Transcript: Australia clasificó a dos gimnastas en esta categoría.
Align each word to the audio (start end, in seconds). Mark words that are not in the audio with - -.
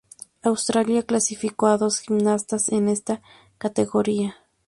Australia 0.41 1.03
clasificó 1.03 1.67
a 1.67 1.77
dos 1.77 1.99
gimnastas 1.99 2.69
en 2.69 2.89
esta 2.89 3.21
categoría. 3.59 4.35